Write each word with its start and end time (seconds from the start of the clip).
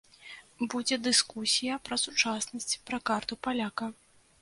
Будзе 0.73 0.95
дыскусія 1.09 1.77
пра 1.89 1.99
сучаснасць, 2.07 2.79
пра 2.91 2.97
карту 3.11 3.43
паляка. 3.47 3.85